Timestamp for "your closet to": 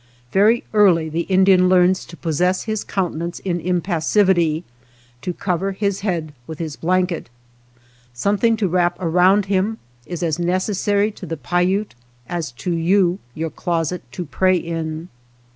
13.35-14.25